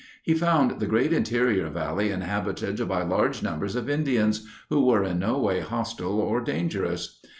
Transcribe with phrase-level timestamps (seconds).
[0.23, 5.19] He found the great interior valley inhabited by large numbers of Indians, who were in
[5.19, 7.21] no way hostile or dangerous.